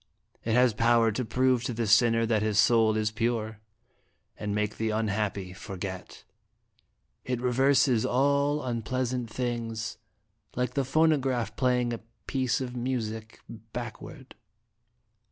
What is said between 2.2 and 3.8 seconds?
that his soul is pure,